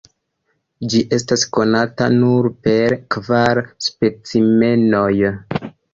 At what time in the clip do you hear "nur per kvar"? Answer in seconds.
2.15-3.61